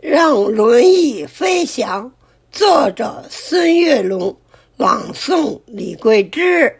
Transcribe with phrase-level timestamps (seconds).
[0.00, 2.12] 让轮椅飞翔。
[2.52, 4.36] 作者：孙月龙，
[4.76, 6.74] 朗诵：李桂枝。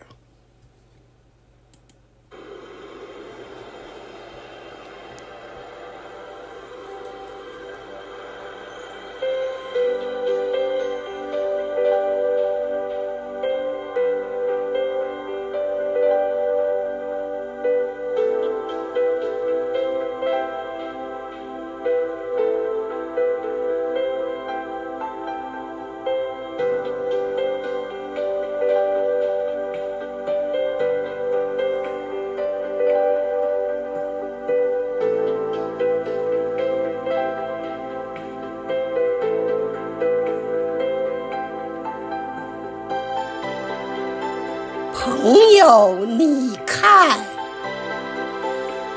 [45.20, 47.18] 朋友，你看，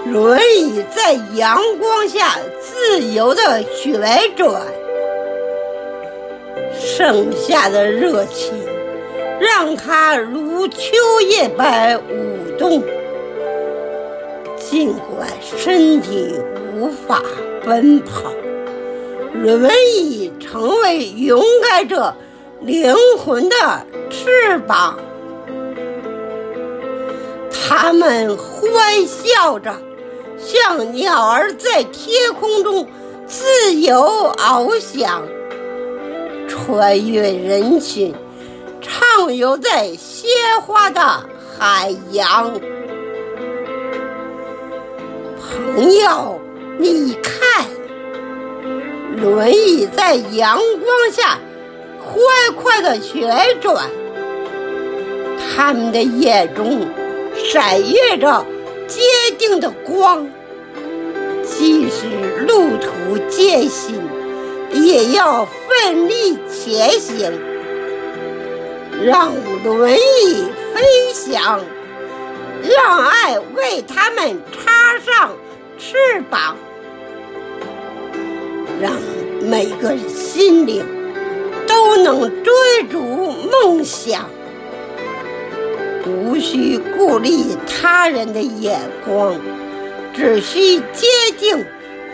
[0.05, 4.61] 轮椅在阳光下自由的旋转，
[6.79, 8.53] 盛夏的热情
[9.39, 10.79] 让它如秋
[11.27, 12.83] 叶般舞动。
[14.59, 16.39] 尽管身体
[16.75, 17.19] 无法
[17.65, 18.31] 奔跑，
[19.33, 22.15] 轮椅成为勇敢者
[22.59, 23.55] 灵魂的
[24.11, 24.99] 翅膀。
[27.73, 29.73] 他们欢笑着，
[30.37, 32.85] 像鸟儿在天空中
[33.25, 35.23] 自由翱翔，
[36.49, 38.13] 穿越人群，
[38.81, 40.29] 畅游在鲜
[40.61, 41.01] 花的
[41.57, 42.51] 海洋。
[45.39, 46.41] 朋友，
[46.77, 47.65] 你看，
[49.15, 51.39] 轮椅在阳光下
[52.03, 53.89] 欢快的旋转，
[55.55, 56.85] 他们的眼中。
[57.35, 58.45] 闪耀着
[58.87, 59.03] 坚
[59.37, 60.27] 定的光，
[61.43, 62.07] 即使
[62.45, 63.99] 路途艰辛，
[64.73, 67.31] 也要奋力前行。
[69.03, 69.31] 让
[69.63, 71.59] 轮椅飞翔，
[72.63, 75.31] 让爱为他们插上
[75.79, 76.55] 翅膀，
[78.79, 78.91] 让
[79.41, 80.85] 每个心灵
[81.65, 82.53] 都能追
[82.91, 84.29] 逐梦想。
[86.05, 87.29] 无需顾虑
[87.67, 89.39] 他人的眼光，
[90.15, 91.65] 只需坚定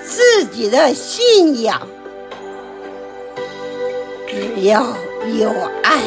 [0.05, 1.87] 自己的信仰。
[4.27, 4.85] 只要
[5.39, 5.49] 有
[5.83, 6.01] 爱，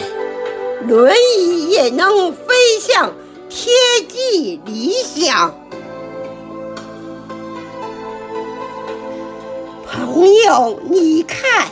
[0.87, 3.13] 轮椅也能飞向
[3.49, 3.75] 天
[4.09, 5.55] 际理想。
[9.91, 11.69] 朋友，你看，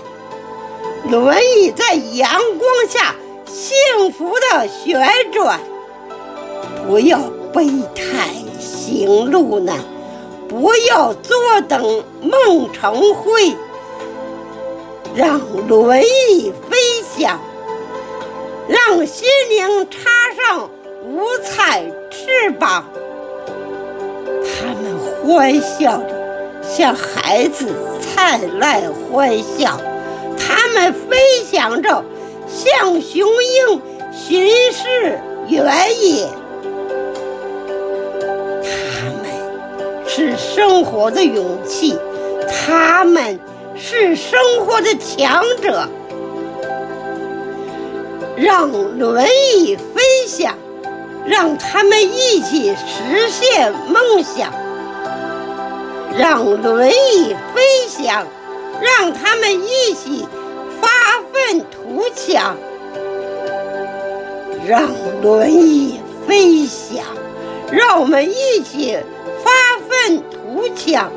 [1.10, 3.14] 轮椅在阳光下
[3.46, 5.60] 幸福的旋转。
[6.88, 7.20] 不要
[7.52, 9.76] 悲叹行路难，
[10.48, 11.36] 不要坐
[11.68, 13.54] 等梦成灰。
[15.14, 15.38] 让
[15.68, 16.78] 轮椅飞
[17.14, 17.38] 翔，
[18.68, 20.70] 让心灵插上
[21.04, 22.86] 五彩翅膀。
[24.42, 27.66] 他们欢笑着，像孩子
[28.00, 28.82] 灿烂
[29.12, 29.78] 欢笑；
[30.38, 32.02] 他们飞翔着，
[32.48, 36.26] 像雄鹰巡视原野。
[40.18, 41.96] 是生活的勇气，
[42.50, 43.38] 他们
[43.76, 44.36] 是生
[44.66, 45.88] 活的强者。
[48.36, 48.68] 让
[48.98, 49.24] 轮
[49.54, 50.56] 椅飞翔，
[51.24, 54.52] 让他们一起实现梦想。
[56.18, 58.26] 让轮椅飞翔，
[58.80, 60.26] 让他们一起
[60.80, 60.88] 发
[61.32, 62.56] 愤图强。
[64.66, 64.82] 让
[65.22, 67.04] 轮椅飞翔，
[67.70, 68.98] 让我们一起。
[69.98, 71.10] 发愤图强，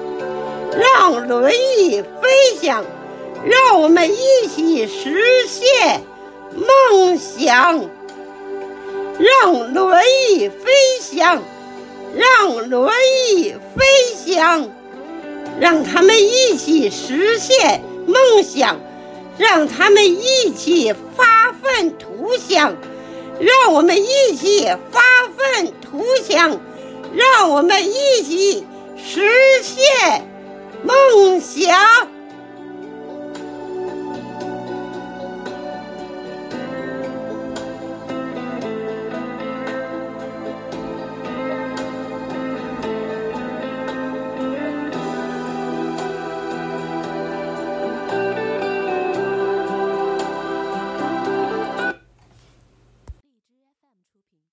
[0.75, 2.83] 让轮椅飞翔，
[3.45, 6.01] 让我们一起实现
[6.55, 7.89] 梦想。
[9.19, 11.43] 让轮椅飞翔，
[12.15, 12.91] 让轮
[13.35, 14.67] 椅飞翔，
[15.59, 18.79] 让他们一起实现梦想，
[19.37, 22.75] 让他们一起发愤图强，
[23.39, 25.01] 让我们一起发
[25.37, 26.59] 愤图强。
[27.13, 28.65] 让我们一起
[29.03, 29.21] 实
[29.63, 30.27] 现
[30.83, 32.10] 梦想。